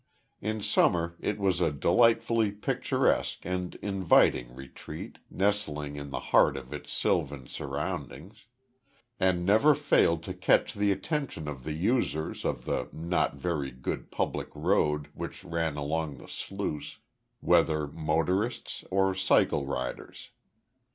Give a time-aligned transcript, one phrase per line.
[0.41, 6.73] In summer it was a delightfully picturesque and inviting retreat, nestling in the heart of
[6.73, 8.47] its sylvan surroundings,
[9.19, 14.09] and never failed to catch the attention of the users of the not very good
[14.09, 16.97] public road which ran along the sluice,
[17.39, 20.31] whether motorists or cycle riders.